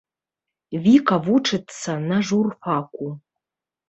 Віка 0.85 1.17
вучыцца 1.27 1.97
на 2.11 2.17
журфаку. 2.31 3.11